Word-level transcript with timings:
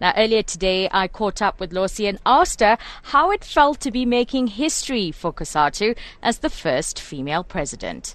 Now, 0.00 0.12
earlier 0.16 0.42
today, 0.42 0.88
I 0.92 1.08
caught 1.08 1.40
up 1.40 1.58
with 1.58 1.72
Losi 1.72 2.08
and 2.08 2.18
asked 2.26 2.60
her 2.60 2.76
how 3.04 3.30
it 3.30 3.44
felt 3.44 3.80
to 3.80 3.90
be 3.90 4.04
making 4.04 4.48
history 4.48 5.10
for 5.10 5.32
COSATU 5.32 5.96
as 6.22 6.38
the 6.38 6.50
first 6.50 7.00
female 7.00 7.42
president. 7.42 8.14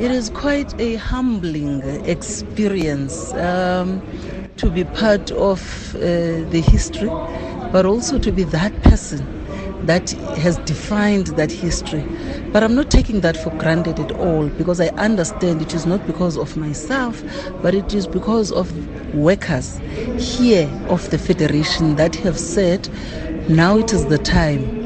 It 0.00 0.10
is 0.10 0.30
quite 0.30 0.80
a 0.80 0.96
humbling 0.96 1.82
experience 2.06 3.32
um, 3.34 4.02
to 4.56 4.70
be 4.70 4.84
part 4.84 5.30
of 5.30 5.94
uh, 5.94 6.00
the 6.00 6.64
history, 6.66 7.10
but 7.70 7.86
also 7.86 8.18
to 8.18 8.32
be 8.32 8.42
that 8.44 8.72
person 8.82 9.41
that 9.86 10.10
has 10.38 10.58
defined 10.58 11.28
that 11.28 11.50
history. 11.50 12.04
But 12.52 12.62
I'm 12.62 12.74
not 12.74 12.90
taking 12.90 13.20
that 13.20 13.36
for 13.36 13.50
granted 13.50 13.98
at 13.98 14.12
all 14.12 14.48
because 14.48 14.80
I 14.80 14.88
understand 14.88 15.62
it 15.62 15.74
is 15.74 15.86
not 15.86 16.06
because 16.06 16.36
of 16.36 16.56
myself, 16.56 17.22
but 17.62 17.74
it 17.74 17.92
is 17.94 18.06
because 18.06 18.52
of 18.52 18.70
workers 19.14 19.80
here 20.18 20.68
of 20.88 21.10
the 21.10 21.18
Federation 21.18 21.96
that 21.96 22.14
have 22.16 22.38
said 22.38 22.88
now 23.48 23.76
it 23.76 23.92
is 23.92 24.06
the 24.06 24.18
time 24.18 24.82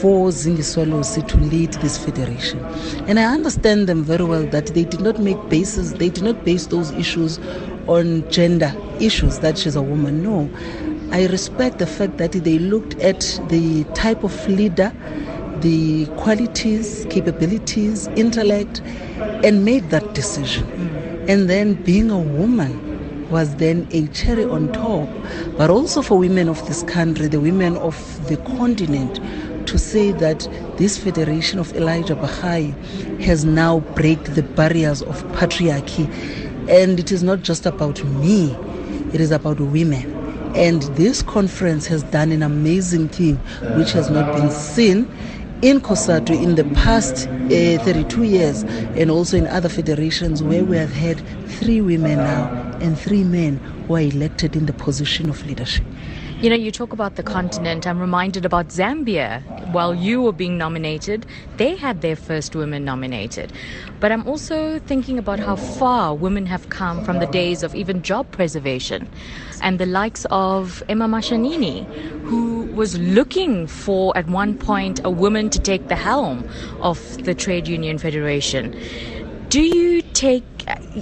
for 0.00 0.30
Zingiswa 0.30 0.86
Losi 0.86 1.26
to 1.28 1.36
lead 1.36 1.72
this 1.74 1.96
federation. 1.96 2.58
And 3.06 3.18
I 3.20 3.24
understand 3.24 3.88
them 3.88 4.02
very 4.02 4.24
well 4.24 4.44
that 4.46 4.66
they 4.68 4.84
did 4.84 5.00
not 5.00 5.18
make 5.20 5.48
bases, 5.48 5.94
they 5.94 6.08
did 6.08 6.24
not 6.24 6.44
base 6.44 6.66
those 6.66 6.90
issues 6.92 7.38
on 7.86 8.28
gender 8.30 8.74
issues 9.00 9.38
that 9.40 9.58
she's 9.58 9.76
a 9.76 9.82
woman. 9.82 10.22
No. 10.22 10.50
I 11.12 11.26
respect 11.26 11.78
the 11.80 11.88
fact 11.88 12.18
that 12.18 12.32
they 12.32 12.60
looked 12.60 12.94
at 13.00 13.20
the 13.48 13.82
type 13.94 14.22
of 14.22 14.48
leader, 14.48 14.92
the 15.60 16.06
qualities, 16.16 17.04
capabilities, 17.10 18.06
intellect, 18.14 18.80
and 19.42 19.64
made 19.64 19.90
that 19.90 20.14
decision. 20.14 20.64
Mm. 20.66 21.28
And 21.28 21.50
then 21.50 21.74
being 21.74 22.10
a 22.12 22.18
woman 22.18 23.28
was 23.28 23.56
then 23.56 23.88
a 23.90 24.06
cherry 24.08 24.44
on 24.44 24.72
top, 24.72 25.08
but 25.56 25.68
also 25.68 26.00
for 26.00 26.16
women 26.16 26.48
of 26.48 26.64
this 26.68 26.84
country, 26.84 27.26
the 27.26 27.40
women 27.40 27.76
of 27.78 27.96
the 28.28 28.36
continent, 28.56 29.18
to 29.66 29.78
say 29.78 30.12
that 30.12 30.48
this 30.76 30.96
federation 30.96 31.58
of 31.58 31.72
Elijah 31.74 32.14
Barayi 32.14 32.72
has 33.20 33.44
now 33.44 33.80
break 33.80 34.22
the 34.34 34.44
barriers 34.44 35.02
of 35.02 35.24
patriarchy. 35.32 36.08
And 36.68 37.00
it 37.00 37.10
is 37.10 37.24
not 37.24 37.42
just 37.42 37.66
about 37.66 38.02
me, 38.04 38.52
it 39.12 39.20
is 39.20 39.32
about 39.32 39.58
women 39.58 40.19
and 40.54 40.82
this 40.96 41.22
conference 41.22 41.86
has 41.86 42.02
done 42.04 42.32
an 42.32 42.42
amazing 42.42 43.08
thing 43.08 43.36
which 43.76 43.92
has 43.92 44.10
not 44.10 44.34
been 44.34 44.50
seen 44.50 45.08
in 45.62 45.80
COSATU 45.80 46.42
in 46.42 46.54
the 46.54 46.64
past 46.74 47.28
uh, 47.28 47.84
32 47.84 48.22
years 48.22 48.62
and 48.96 49.10
also 49.10 49.36
in 49.36 49.46
other 49.46 49.68
federations 49.68 50.42
where 50.42 50.64
we 50.64 50.76
have 50.76 50.92
had 50.92 51.20
three 51.48 51.80
women 51.80 52.16
now 52.16 52.46
and 52.80 52.98
three 52.98 53.24
men 53.24 53.60
who 53.90 53.96
are 53.96 54.00
elected 54.00 54.54
in 54.54 54.66
the 54.66 54.72
position 54.72 55.28
of 55.28 55.44
leadership. 55.44 55.84
You 56.40 56.48
know, 56.48 56.54
you 56.54 56.70
talk 56.70 56.92
about 56.92 57.16
the 57.16 57.24
continent. 57.24 57.88
I'm 57.88 57.98
reminded 57.98 58.44
about 58.44 58.68
Zambia. 58.68 59.42
While 59.72 59.96
you 59.96 60.22
were 60.22 60.32
being 60.32 60.56
nominated, 60.56 61.26
they 61.56 61.76
had 61.76 62.00
their 62.00 62.14
first 62.14 62.54
women 62.54 62.84
nominated. 62.84 63.52
But 63.98 64.12
I'm 64.12 64.24
also 64.28 64.78
thinking 64.78 65.18
about 65.18 65.40
how 65.40 65.56
far 65.56 66.14
women 66.14 66.46
have 66.46 66.68
come 66.68 67.04
from 67.04 67.18
the 67.18 67.26
days 67.26 67.64
of 67.64 67.74
even 67.74 68.02
job 68.02 68.30
preservation 68.30 69.08
and 69.60 69.80
the 69.80 69.86
likes 69.86 70.24
of 70.30 70.84
Emma 70.88 71.08
Mashinini, 71.08 71.84
who 72.26 72.62
was 72.72 72.96
looking 72.96 73.66
for, 73.66 74.16
at 74.16 74.28
one 74.28 74.56
point, 74.56 75.00
a 75.02 75.10
woman 75.10 75.50
to 75.50 75.58
take 75.58 75.88
the 75.88 75.96
helm 75.96 76.48
of 76.80 77.24
the 77.24 77.34
Trade 77.34 77.66
Union 77.66 77.98
Federation. 77.98 78.72
Do 79.50 79.60
you 79.60 80.00
take, 80.02 80.44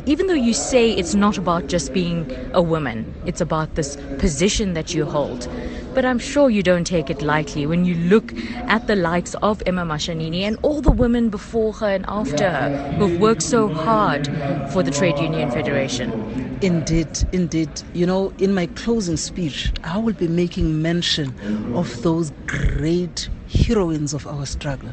even 0.07 0.27
though 0.27 0.33
you 0.33 0.55
say 0.55 0.93
it's 0.93 1.15
not 1.15 1.37
about 1.37 1.67
just 1.67 1.93
being 1.93 2.35
a 2.55 2.63
woman, 2.63 3.15
it's 3.27 3.43
about 3.43 3.75
this 3.75 3.97
position 4.17 4.73
that 4.73 4.95
you 4.95 5.05
hold, 5.05 5.47
but 5.93 6.07
I'm 6.07 6.19
sure 6.19 6.49
you 6.49 6.63
don't 6.63 6.87
take 6.87 7.11
it 7.11 7.21
lightly 7.21 7.67
when 7.67 7.85
you 7.85 7.95
look 7.95 8.33
at 8.69 8.87
the 8.87 8.97
likes 8.97 9.35
of 9.43 9.63
Emma 9.67 9.85
Mashinini 9.85 10.45
and 10.45 10.57
all 10.63 10.81
the 10.81 10.91
women 10.91 11.29
before 11.29 11.75
her 11.75 11.91
and 11.91 12.07
after 12.09 12.49
her 12.49 12.93
who've 12.93 13.21
worked 13.21 13.43
so 13.43 13.69
hard 13.69 14.27
for 14.73 14.83
the 14.83 14.91
Trade 14.91 15.19
Union 15.19 15.51
Federation. 15.51 16.59
Indeed, 16.63 17.29
indeed. 17.33 17.69
You 17.93 18.07
know, 18.07 18.33
in 18.39 18.55
my 18.55 18.65
closing 18.69 19.19
speech, 19.19 19.71
I 19.85 19.99
will 19.99 20.15
be 20.15 20.27
making 20.27 20.81
mention 20.81 21.35
of 21.77 22.03
those 22.03 22.33
great 22.47 23.29
heroines 23.53 24.15
of 24.15 24.27
our 24.27 24.47
struggle. 24.47 24.93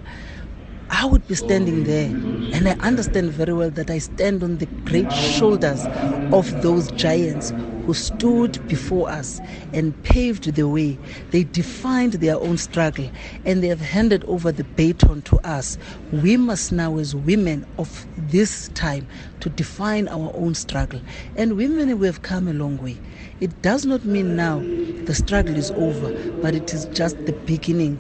I 0.90 1.06
would 1.06 1.28
be 1.28 1.36
standing 1.36 1.84
there, 1.84 2.10
and 2.54 2.68
I 2.68 2.76
understand 2.80 3.32
very 3.32 3.54
well 3.54 3.72
that 3.72 3.90
I 3.90 3.98
stand 3.98 4.44
on 4.44 4.58
the 4.58 4.68
great 4.86 5.12
shoulders 5.12 5.86
of 6.32 6.62
those 6.62 6.92
giants 6.92 7.52
who 7.86 7.94
stood 7.94 8.60
before 8.68 9.10
us 9.10 9.40
and 9.74 10.02
paved 10.04 10.56
the 10.56 10.68
way. 10.68 10.98
They 11.32 11.44
defined 11.44 12.14
their 12.14 12.38
own 12.38 12.58
struggle 12.58 13.12
and 13.46 13.62
they 13.62 13.68
have 13.68 13.82
handed 13.82 14.24
over 14.26 14.52
the 14.52 14.64
baton 14.64 15.22
to 15.24 15.38
us. 15.40 15.78
We 16.12 16.38
must 16.38 16.72
now, 16.72 16.98
as 16.98 17.16
women 17.16 17.66
of 17.78 18.08
this 18.18 18.70
time, 18.70 19.08
to 19.42 19.50
define 19.50 20.08
our 20.08 20.32
own 20.34 20.56
struggle. 20.56 21.02
And 21.36 21.58
women, 21.58 22.00
we 22.00 22.08
have 22.08 22.22
come 22.24 22.48
a 22.48 22.54
long 22.54 22.78
way. 22.78 23.00
It 23.40 23.62
does 23.62 23.86
not 23.86 24.04
mean 24.04 24.36
now 24.36 24.60
the 25.06 25.14
struggle 25.14 25.56
is 25.56 25.72
over, 25.76 26.12
but 26.42 26.56
it 26.56 26.74
is 26.74 26.86
just 26.86 27.24
the 27.26 27.34
beginning 27.46 28.00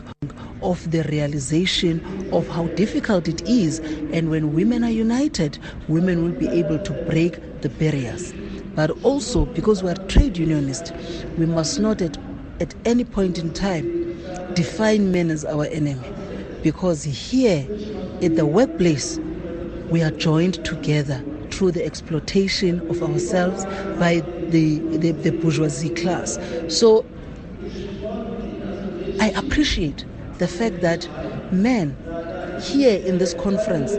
of 0.62 0.90
the 0.90 1.03
realization 1.03 2.02
of 2.31 2.47
how 2.47 2.67
difficult 2.69 3.28
it 3.28 3.47
is. 3.47 3.79
And 4.12 4.29
when 4.31 4.53
women 4.53 4.84
are 4.84 4.90
united, 4.90 5.59
women 5.88 6.23
will 6.23 6.34
be 6.34 6.47
able 6.59 6.79
to 6.79 6.94
break 7.06 7.38
the 7.62 7.69
barriers. 7.69 8.34
But 8.75 8.91
also, 9.03 9.46
because 9.46 9.81
we 9.81 9.90
are 9.90 9.96
trade 10.08 10.38
unionists, 10.38 10.91
we 11.38 11.46
must 11.46 11.80
not 11.80 12.02
at, 12.02 12.18
at 12.59 12.75
any 12.86 13.06
point 13.06 13.38
in 13.38 13.53
time 13.53 14.53
define 14.53 15.12
men 15.12 15.31
as 15.31 15.46
our 15.46 15.66
enemy. 15.66 16.02
Because 16.62 17.03
here 17.03 17.68
at 18.22 18.35
the 18.35 18.46
workplace, 18.46 19.19
we 19.90 20.02
are 20.02 20.12
joined 20.12 20.64
together 20.66 21.24
through 21.52 21.72
the 21.72 21.85
exploitation 21.85 22.81
of 22.90 23.02
ourselves 23.02 23.66
by 23.97 24.22
the, 24.50 24.80
the, 24.97 25.12
the 25.12 25.31
bourgeoisie 25.31 25.90
class. 25.90 26.38
So 26.68 27.06
I 29.22 29.30
appreciate 29.35 30.06
the 30.40 30.47
fact 30.47 30.81
that 30.81 31.08
men 31.53 31.96
here 32.62 33.00
in 33.06 33.19
this 33.19 33.34
conference 33.34 33.94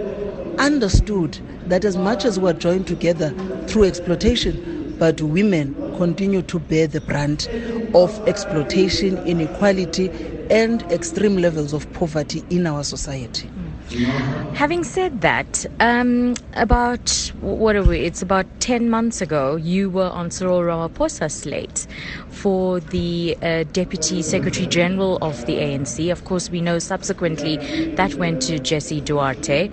understood 0.58 1.38
that 1.66 1.84
as 1.84 1.96
much 1.96 2.24
as 2.24 2.38
we're 2.38 2.52
joined 2.52 2.86
together 2.86 3.30
through 3.66 3.84
exploitation, 3.84 4.94
but 4.98 5.20
women 5.20 5.74
continue 5.96 6.42
to 6.42 6.58
bear 6.58 6.86
the 6.86 7.00
brunt 7.00 7.48
of 7.94 8.28
exploitation, 8.28 9.18
inequality, 9.26 10.10
and 10.50 10.82
extreme 10.92 11.36
levels 11.36 11.72
of 11.72 11.90
poverty 11.92 12.44
in 12.50 12.66
our 12.66 12.84
society. 12.84 13.50
Having 14.54 14.82
said 14.82 15.20
that, 15.20 15.64
um, 15.78 16.34
about 16.54 17.32
what 17.40 17.76
are 17.76 17.84
we? 17.84 18.00
It's 18.00 18.20
about 18.20 18.46
ten 18.58 18.90
months 18.90 19.20
ago. 19.20 19.54
You 19.54 19.90
were 19.90 20.10
on 20.10 20.32
Cyril 20.32 20.60
Ramaphosa's 20.60 21.34
slate 21.34 21.86
for 22.30 22.80
the 22.80 23.38
uh, 23.42 23.62
Deputy 23.72 24.22
Secretary 24.22 24.66
General 24.66 25.18
of 25.22 25.46
the 25.46 25.54
ANC. 25.58 26.10
Of 26.10 26.24
course, 26.24 26.50
we 26.50 26.60
know 26.60 26.80
subsequently 26.80 27.58
that 27.94 28.14
went 28.14 28.42
to 28.42 28.58
Jesse 28.58 29.00
Duarte. 29.00 29.70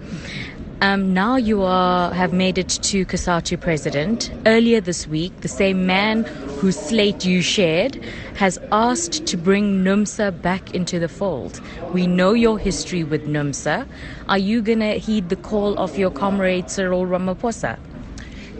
Um, 0.83 1.13
now 1.13 1.37
you 1.37 1.61
are 1.63 2.13
have 2.13 2.33
made 2.33 2.57
it 2.57 2.67
to 2.67 3.05
COSATU 3.05 3.57
president. 3.61 4.29
Earlier 4.45 4.81
this 4.81 5.07
week, 5.07 5.31
the 5.39 5.47
same 5.47 5.85
man 5.85 6.25
whose 6.59 6.77
slate 6.77 7.23
you 7.23 7.41
shared 7.41 8.03
has 8.35 8.59
asked 8.69 9.25
to 9.27 9.37
bring 9.37 9.81
NUMSA 9.85 10.41
back 10.41 10.75
into 10.75 10.99
the 10.99 11.07
fold. 11.07 11.61
We 11.93 12.05
know 12.05 12.33
your 12.33 12.59
history 12.59 13.05
with 13.05 13.25
NUMSA. 13.25 13.87
Are 14.27 14.37
you 14.37 14.61
going 14.61 14.81
to 14.81 14.95
heed 14.99 15.29
the 15.29 15.37
call 15.37 15.77
of 15.77 15.97
your 15.97 16.11
comrade 16.11 16.69
Cyril 16.69 17.05
Ramaphosa? 17.05 17.79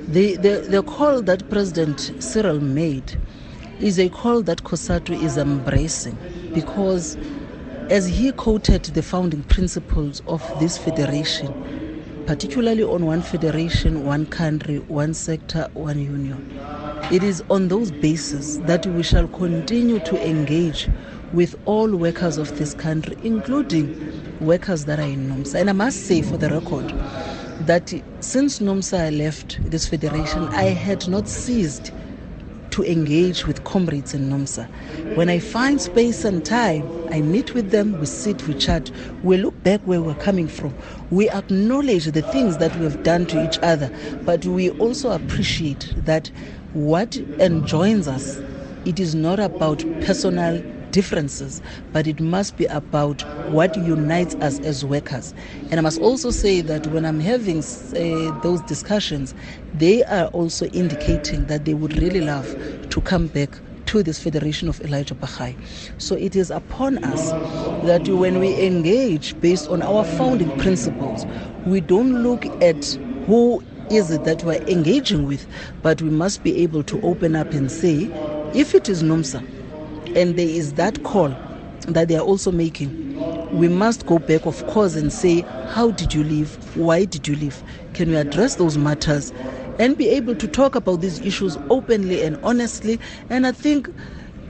The, 0.08 0.38
the, 0.38 0.66
the 0.70 0.82
call 0.82 1.22
that 1.24 1.50
President 1.50 2.14
Cyril 2.24 2.62
made 2.62 3.20
is 3.82 4.00
a 4.00 4.08
call 4.08 4.44
that 4.44 4.64
COSATU 4.64 5.22
is 5.22 5.36
embracing 5.36 6.18
because 6.54 7.18
as 7.90 8.08
he 8.08 8.32
quoted 8.32 8.84
the 8.86 9.02
founding 9.02 9.44
principles 9.44 10.22
of 10.26 10.42
this 10.62 10.78
federation, 10.78 11.83
particularly 12.26 12.84
on 12.84 13.06
one 13.06 13.22
federation, 13.22 14.06
one 14.06 14.26
country, 14.26 14.78
one 14.80 15.14
sector, 15.14 15.68
one 15.74 16.00
union. 16.00 16.58
It 17.12 17.24
is 17.24 17.44
on 17.50 17.68
those 17.68 17.92
bases 17.92 18.60
that 18.62 18.86
we 18.86 19.04
shall 19.04 19.28
continue 19.28 20.00
to 20.00 20.28
engage 20.30 20.90
with 21.34 21.56
all 21.66 21.96
workers 21.96 22.38
of 22.38 22.58
this 22.58 22.74
country, 22.74 23.18
including 23.24 24.38
workers 24.40 24.86
that 24.86 25.00
are 25.00 25.08
in 25.08 25.28
NUMSA. 25.30 25.60
And 25.62 25.70
I 25.70 25.74
must 25.74 26.06
say, 26.06 26.22
for 26.22 26.38
the 26.38 26.50
record, 26.50 26.90
that 27.66 27.94
since 28.20 28.60
NUMSA 28.60 29.18
left 29.18 29.60
this 29.70 29.88
federation, 29.88 30.44
I 30.50 30.66
had 30.66 31.08
not 31.08 31.28
ceased 31.28 31.92
to 32.74 32.84
engage 32.84 33.46
with 33.46 33.64
comrades 33.64 34.16
in 34.16 34.32
NUMSA. 34.32 34.68
When 35.16 35.30
I 35.30 35.38
find 35.38 35.80
space 35.80 36.26
and 36.26 36.44
time, 36.44 36.90
I 37.12 37.22
meet 37.22 37.54
with 37.54 37.70
them, 37.70 38.00
we 38.00 38.08
sit, 38.08 38.48
we 38.48 38.56
chat, 38.56 38.90
we 39.24 39.38
look 39.38 39.62
back 39.64 39.80
where 39.82 40.02
we're 40.02 40.16
coming 40.16 40.48
from. 40.48 40.74
We 41.12 41.30
acknowledge 41.30 42.06
the 42.06 42.24
things 42.24 42.58
that 42.58 42.76
we 42.78 42.86
have 42.86 43.04
done 43.04 43.28
to 43.28 43.46
each 43.48 43.60
other, 43.62 43.92
but 44.26 44.44
we 44.46 44.72
also 44.72 45.12
appreciate 45.12 45.94
that 45.98 46.32
what 46.74 47.16
enjoins 47.40 48.08
us 48.08 48.42
it 48.86 49.00
is 49.00 49.16
not 49.16 49.40
about 49.40 49.80
personal 50.02 50.62
differences, 50.94 51.62
but 51.92 52.08
it 52.08 52.22
must 52.22 52.56
be 52.56 52.66
about 52.66 53.22
what 53.52 53.76
unites 53.76 54.36
us 54.36 54.60
as 54.60 54.86
workers. 54.86 55.34
And 55.70 55.80
I 55.80 55.82
must 55.82 56.00
also 56.00 56.32
say 56.32 56.62
that 56.62 56.88
when 56.88 57.04
I'm 57.04 57.20
having 57.20 57.60
uh, 57.60 58.40
those 58.42 58.62
discussions, 58.62 59.36
they 59.74 60.04
are 60.06 60.28
also 60.28 60.68
indicating 60.68 61.48
that 61.48 61.66
they 61.66 61.74
would 61.74 61.98
really 61.98 62.22
love 62.22 62.56
to 62.92 63.02
come 63.02 63.28
back 63.28 63.50
to 63.88 64.02
this 64.04 64.20
Federation 64.20 64.70
of 64.70 64.80
Elijah 64.82 65.16
Barayi. 65.16 65.58
So 65.98 66.16
it 66.16 66.36
is 66.36 66.50
upon 66.50 67.04
us 67.04 67.32
that 67.86 68.08
when 68.08 68.40
we 68.40 68.56
engage 68.66 69.40
based 69.42 69.70
on 69.70 69.82
our 69.82 70.06
founding 70.06 70.58
principles, 70.58 71.26
we 71.66 71.82
don't 71.82 72.24
look 72.24 72.46
at 72.64 72.86
who 73.26 73.64
is 73.90 74.10
it 74.12 74.24
that 74.24 74.44
we're 74.44 74.64
engaging 74.68 75.28
with, 75.28 75.46
but 75.82 76.02
we 76.02 76.10
must 76.10 76.44
be 76.44 76.58
able 76.64 76.84
to 76.84 77.02
open 77.02 77.36
up 77.36 77.52
and 77.52 77.72
say, 77.72 78.10
if 78.54 78.74
it 78.74 78.88
is 78.90 79.04
NUMSA 79.04 79.53
and 80.16 80.38
there 80.38 80.48
is 80.48 80.74
that 80.74 81.04
call 81.04 81.30
that 81.88 82.08
they 82.08 82.16
are 82.16 82.22
also 82.26 82.52
making, 82.52 82.90
we 83.58 83.68
must 83.68 84.06
go 84.06 84.20
back, 84.20 84.46
of 84.46 84.66
course, 84.68 84.96
and 84.96 85.12
say, 85.12 85.42
how 85.70 85.92
did 85.92 86.14
you 86.14 86.24
leave? 86.24 86.56
Why 86.78 87.06
did 87.06 87.28
you 87.28 87.36
leave? 87.36 87.62
Can 87.94 88.10
we 88.10 88.16
address 88.16 88.56
those 88.56 88.78
matters 88.78 89.32
and 89.80 89.98
be 89.98 90.10
able 90.10 90.36
to 90.36 90.48
talk 90.48 90.76
about 90.76 91.02
these 91.02 91.20
issues 91.20 91.58
openly 91.70 92.24
and 92.24 92.38
honestly? 92.44 93.00
And 93.30 93.46
I 93.46 93.52
think 93.52 93.90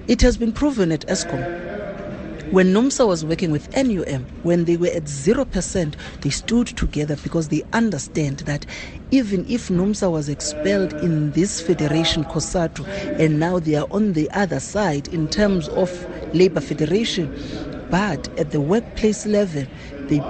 it 0.07 0.21
has 0.21 0.38
been 0.38 0.51
proven 0.51 0.92
at 0.92 1.06
Eskom 1.07 1.72
when 2.53 2.71
NUMSA 2.71 3.07
was 3.07 3.25
working 3.25 3.50
with 3.50 3.67
NUM, 3.75 4.27
when 4.44 4.65
they 4.65 4.77
were 4.77 4.85
at 4.89 5.05
0%, 5.05 5.95
they 6.21 6.29
stood 6.29 6.67
together 6.67 7.15
because 7.23 7.47
they 7.47 7.63
understand 7.73 8.41
that 8.41 8.63
even 9.09 9.44
if 9.50 9.69
NUMSA 9.69 10.11
was 10.11 10.29
expelled 10.29 10.94
in 11.01 11.31
this 11.31 11.59
federation, 11.59 12.23
COSATU, 12.25 12.85
and 13.19 13.39
now 13.39 13.57
they 13.57 13.73
are 13.73 13.88
on 13.89 14.13
the 14.13 14.29
other 14.33 14.59
side 14.59 15.07
in 15.07 15.27
terms 15.29 15.67
of 15.69 15.89
labor 16.35 16.61
federation, 16.61 17.27
but 17.89 18.29
at 18.38 18.51
the 18.51 18.61
workplace 18.61 19.25
level, 19.25 19.65
they, 20.01 20.21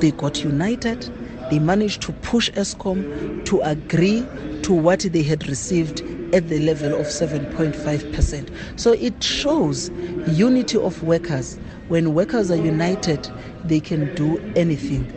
they 0.00 0.12
got 0.12 0.42
united. 0.42 1.02
They 1.50 1.58
managed 1.58 2.00
to 2.02 2.12
push 2.14 2.50
Eskom 2.52 3.44
to 3.44 3.60
agree 3.60 4.26
to 4.62 4.72
what 4.72 5.00
they 5.00 5.22
had 5.22 5.46
received 5.46 6.00
at 6.32 6.48
the 6.48 6.58
level 6.58 6.98
of 6.98 7.06
7.5%. 7.06 8.80
So 8.80 8.92
it 8.92 9.22
shows 9.22 9.90
unity 10.26 10.78
of 10.78 11.02
workers. 11.02 11.58
When 11.88 12.14
workers 12.14 12.50
are 12.50 12.56
united, 12.56 13.30
they 13.64 13.80
can 13.80 14.14
do 14.14 14.38
anything. 14.56 15.10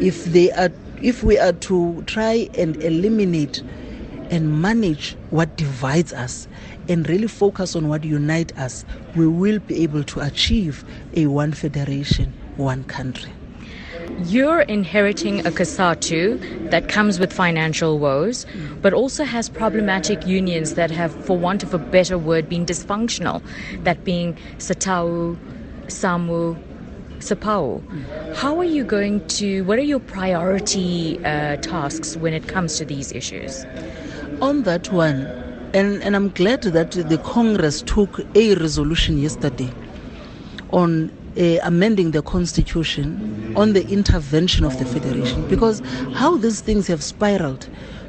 If 0.00 0.24
they 0.26 0.50
are 0.52 0.70
if 1.02 1.22
we 1.22 1.38
are 1.38 1.52
to 1.52 2.02
try 2.06 2.48
and 2.58 2.76
eliminate 2.82 3.62
and 4.30 4.60
manage 4.60 5.16
what 5.30 5.56
divides 5.56 6.12
us 6.12 6.46
and 6.88 7.08
really 7.08 7.26
focus 7.26 7.74
on 7.74 7.88
what 7.88 8.04
unites 8.04 8.52
us, 8.58 8.84
we 9.16 9.26
will 9.26 9.58
be 9.60 9.82
able 9.82 10.04
to 10.04 10.20
achieve 10.20 10.84
a 11.14 11.26
one 11.26 11.52
federation, 11.52 12.32
one 12.56 12.84
country. 12.84 13.32
You're 14.24 14.60
inheriting 14.60 15.40
a 15.40 15.50
COSATU 15.50 16.70
that 16.70 16.88
comes 16.88 17.18
with 17.18 17.32
financial 17.32 17.98
woes, 17.98 18.44
but 18.82 18.92
also 18.92 19.24
has 19.24 19.48
problematic 19.48 20.26
unions 20.26 20.74
that 20.74 20.90
have, 20.90 21.12
for 21.24 21.38
want 21.38 21.62
of 21.62 21.72
a 21.72 21.78
better 21.78 22.18
word, 22.18 22.48
been 22.48 22.66
dysfunctional, 22.66 23.42
that 23.84 24.04
being 24.04 24.36
SATAWU, 24.58 25.38
SAMWU, 25.90 26.56
SAPAWU. 27.18 28.34
How 28.36 28.58
are 28.58 28.64
you 28.64 28.84
going 28.84 29.26
to, 29.28 29.62
what 29.64 29.78
are 29.78 29.82
your 29.82 30.00
priority 30.00 31.18
uh, 31.24 31.56
tasks 31.56 32.16
when 32.16 32.32
it 32.32 32.48
comes 32.48 32.78
to 32.78 32.84
these 32.84 33.12
issues? 33.12 33.64
On 34.40 34.62
that 34.62 34.90
one, 34.90 35.26
and, 35.74 36.02
and 36.02 36.16
I'm 36.16 36.30
glad 36.30 36.62
that 36.62 36.92
the 36.92 37.18
Congress 37.18 37.82
took 37.82 38.20
a 38.34 38.54
resolution 38.54 39.18
yesterday 39.18 39.70
on 40.72 41.12
uh, 41.36 41.58
amending 41.62 42.10
the 42.12 42.22
constitution 42.22 43.52
on 43.56 43.72
the 43.72 43.86
intervention 43.88 44.64
of 44.64 44.78
the 44.78 44.84
federation 44.84 45.46
because 45.48 45.80
how 46.14 46.36
these 46.36 46.60
things 46.60 46.86
have 46.86 47.02
spiraled 47.02 47.68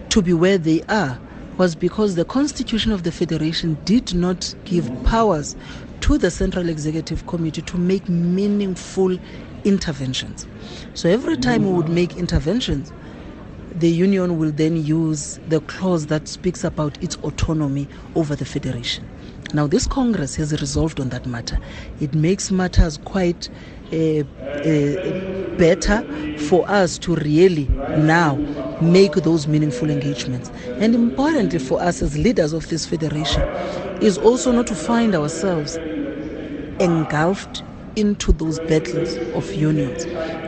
to 0.10 0.22
be 0.22 0.34
where 0.34 0.58
they 0.58 0.82
are 0.84 1.20
was 1.58 1.76
because 1.76 2.16
the 2.16 2.26
constitution 2.26 2.92
of 2.92 3.04
the 3.04 3.12
federation 3.12 3.80
did 3.86 4.14
not 4.14 4.54
give 4.66 4.90
powers 5.04 5.56
to 6.02 6.18
the 6.18 6.32
central 6.32 6.70
executive 6.70 7.26
committee 7.28 7.62
to 7.62 7.78
make 7.78 8.08
meaningful 8.10 9.18
interventions 9.64 10.48
so 10.94 11.10
every 11.10 11.38
time 11.38 11.64
we 11.64 11.72
would 11.72 11.90
make 11.90 12.16
interventions 12.16 12.92
the 13.74 13.90
union 13.90 14.38
will 14.38 14.52
then 14.52 14.76
use 14.76 15.40
the 15.48 15.62
clause 15.62 16.08
that 16.08 16.28
speaks 16.28 16.64
about 16.64 16.98
its 17.02 17.16
autonomy 17.18 17.88
over 18.16 18.36
the 18.36 18.46
federation 18.46 19.08
now, 19.54 19.68
this 19.68 19.86
Congress 19.86 20.36
has 20.38 20.54
resolved 20.62 21.02
on 21.02 21.10
that 21.10 21.26
matter. 21.26 21.60
It 22.00 22.16
makes 22.16 22.52
matters 22.52 22.96
quite 22.96 23.50
Uh, 23.92 24.24
uh, 24.66 25.32
better 25.58 26.04
for 26.48 26.68
us 26.70 26.98
to 26.98 27.16
really 27.16 27.66
now 27.98 28.36
make 28.82 29.14
those 29.14 29.48
meaningful 29.48 29.90
engagements. 29.90 30.50
And 30.80 30.96
importantly 30.96 31.60
for 31.60 31.82
us 31.82 32.02
as 32.02 32.18
leaders 32.18 32.54
of 32.54 32.68
this 32.70 32.86
federation 32.86 33.44
is 34.02 34.18
also 34.18 34.52
not 34.52 34.68
to 34.68 34.76
find 34.76 35.14
ourselves 35.14 35.78
engulfed 36.80 37.64
into 37.96 38.32
those 38.32 38.60
battles 38.60 39.18
of 39.36 39.54
unions. 39.54 40.06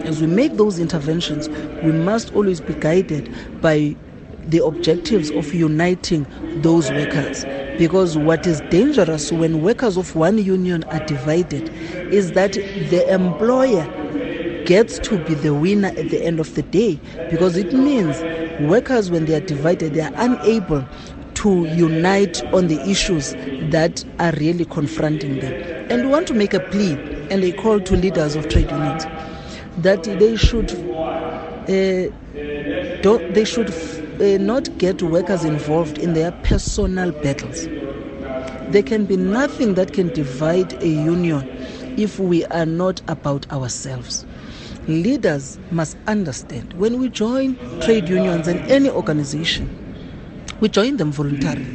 As 0.08 0.22
we 0.22 0.28
make 0.28 0.54
those 0.58 0.80
interventions, 0.80 1.50
we 1.82 1.92
must 1.92 2.34
always 2.34 2.62
be 2.62 2.74
guided 2.76 3.30
by 3.62 3.96
the 4.48 4.64
objectives 4.64 5.32
of 5.32 5.54
uniting 5.54 6.26
those 6.62 6.92
workers. 6.92 7.46
Because 7.78 8.18
what 8.18 8.46
is 8.46 8.62
dangerous 8.70 9.32
when 9.32 9.62
workers 9.62 9.98
of 9.98 10.16
one 10.16 10.38
union 10.38 10.84
are 10.86 11.00
divided 11.06 11.70
is 12.14 12.34
that 12.34 12.54
the 12.54 13.06
employer 13.12 13.86
gets 14.66 15.00
to 15.00 15.18
be 15.18 15.34
the 15.34 15.54
winner 15.54 15.90
at 15.90 16.10
the 16.10 16.24
end 16.24 16.40
of 16.40 16.54
the 16.56 16.62
day. 16.64 17.00
Because 17.30 17.58
it 17.58 17.74
means 17.74 18.22
workers 18.62 19.10
when 19.12 19.26
they 19.26 19.36
are 19.36 19.40
divided 19.46 19.94
they 19.94 20.02
are 20.02 20.14
unable 20.16 20.86
to 21.36 21.66
unite 21.66 22.42
on 22.54 22.68
the 22.68 22.80
issues 22.90 23.34
that 23.72 24.06
are 24.20 24.32
really 24.34 24.66
confronting 24.66 25.40
them. 25.40 25.54
And 25.90 26.04
we 26.04 26.08
want 26.08 26.28
to 26.28 26.34
make 26.34 26.54
a 26.54 26.60
plea 26.60 26.94
and 27.30 27.44
a 27.44 27.52
call 27.52 27.80
to 27.82 27.96
leaders 27.96 28.36
of 28.36 28.48
trade 28.48 28.70
unions 28.72 29.06
that 29.78 30.04
they 30.04 30.36
should 30.38 30.72
uh, 30.72 32.12
don't, 33.02 33.34
they 33.34 33.44
should 33.44 33.74
uh, 34.20 34.38
not 34.38 34.78
get 34.78 35.02
workers 35.02 35.44
involved 35.44 35.98
in 35.98 36.14
their 36.14 36.32
personal 36.32 37.12
battles. 37.12 37.68
There 38.70 38.84
can 38.84 39.06
be 39.06 39.18
nothing 39.18 39.74
that 39.76 39.94
can 39.94 40.10
divide 40.10 40.82
a 40.82 40.88
union 40.88 41.46
if 41.98 42.20
we 42.20 42.46
are 42.46 42.66
not 42.66 43.02
about 43.08 43.52
ourselves. 43.52 44.26
Leaders 44.88 45.60
must 45.72 45.98
understand 46.08 46.74
when 46.74 47.00
we 47.00 47.10
join 47.10 47.58
trade 47.80 48.08
unions 48.10 48.48
and 48.48 48.70
any 48.70 48.90
organization, 48.90 49.70
we 50.60 50.70
join 50.70 50.98
them 50.98 51.12
voluntarily. 51.12 51.66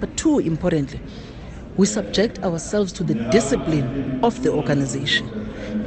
But 0.00 0.16
two 0.16 0.38
importantly, 0.38 1.00
we 1.76 1.86
subject 1.86 2.38
ourselves 2.40 2.92
to 2.92 3.04
the 3.04 3.14
discipline 3.30 4.20
of 4.22 4.42
the 4.42 4.52
organization. 4.52 5.28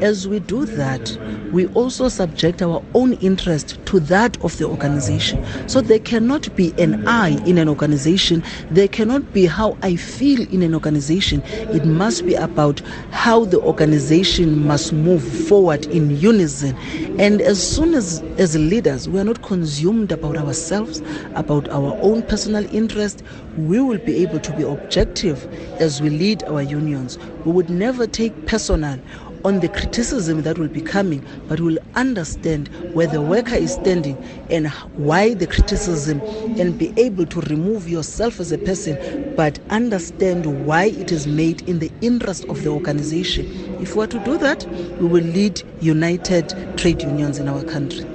As 0.01 0.27
we 0.27 0.39
do 0.39 0.65
that, 0.65 1.17
we 1.51 1.67
also 1.67 2.07
subject 2.07 2.61
our 2.61 2.83
own 2.93 3.13
interest 3.13 3.77
to 3.85 3.99
that 4.01 4.41
of 4.43 4.57
the 4.57 4.65
organization. 4.65 5.45
So 5.69 5.81
there 5.81 5.99
cannot 5.99 6.55
be 6.55 6.73
an 6.77 7.07
I 7.07 7.29
in 7.45 7.57
an 7.57 7.69
organization, 7.69 8.43
there 8.71 8.87
cannot 8.87 9.33
be 9.33 9.45
how 9.45 9.77
I 9.81 9.95
feel 9.95 10.41
in 10.51 10.61
an 10.63 10.73
organization. 10.73 11.41
It 11.45 11.85
must 11.85 12.25
be 12.25 12.33
about 12.33 12.81
how 13.11 13.45
the 13.45 13.59
organization 13.61 14.65
must 14.65 14.93
move 14.93 15.23
forward 15.47 15.85
in 15.87 16.17
unison. 16.17 16.75
And 17.19 17.41
as 17.41 17.61
soon 17.75 17.93
as, 17.93 18.21
as 18.37 18.55
leaders, 18.55 19.07
we 19.07 19.19
are 19.19 19.25
not 19.25 19.41
consumed 19.43 20.11
about 20.11 20.37
ourselves, 20.37 21.01
about 21.35 21.69
our 21.69 21.97
own 22.01 22.23
personal 22.23 22.65
interest, 22.73 23.21
we 23.57 23.79
will 23.79 23.99
be 23.99 24.17
able 24.23 24.39
to 24.39 24.51
be 24.55 24.63
objective 24.63 25.47
as 25.79 26.01
we 26.01 26.09
lead 26.09 26.43
our 26.45 26.61
unions. 26.61 27.17
We 27.45 27.51
would 27.51 27.69
never 27.69 28.07
take 28.07 28.45
personal 28.45 28.99
on 29.45 29.59
the 29.59 29.67
criticism 29.67 30.43
that 30.43 30.57
will 30.57 30.69
be 30.69 30.81
coming, 30.81 31.23
but 31.47 31.59
we 31.59 31.73
will 31.73 31.83
understand 31.95 32.69
where 32.93 33.07
the 33.07 33.21
worker 33.21 33.55
is 33.55 33.73
standing 33.73 34.17
and 34.49 34.67
why 34.95 35.33
the 35.33 35.47
criticism, 35.47 36.21
and 36.59 36.77
be 36.77 36.93
able 36.97 37.25
to 37.25 37.41
remove 37.41 37.89
yourself 37.89 38.39
as 38.39 38.51
a 38.51 38.57
person, 38.57 39.33
but 39.35 39.59
understand 39.69 40.65
why 40.65 40.85
it 40.85 41.11
is 41.11 41.27
made 41.27 41.67
in 41.67 41.79
the 41.79 41.91
interest 42.01 42.45
of 42.45 42.63
the 42.63 42.69
organization. 42.69 43.45
If 43.81 43.95
we 43.95 44.03
are 44.03 44.07
to 44.07 44.19
do 44.19 44.37
that, 44.37 44.65
we 44.99 45.07
will 45.07 45.23
lead 45.25 45.61
united 45.81 46.77
trade 46.77 47.01
unions 47.01 47.37
in 47.37 47.49
our 47.49 47.63
country. 47.63 48.12